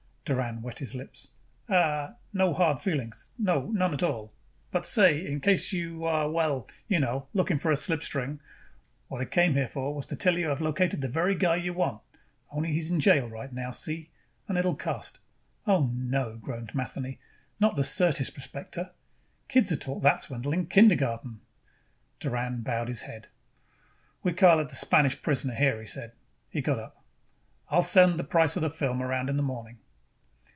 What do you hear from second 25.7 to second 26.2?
he said.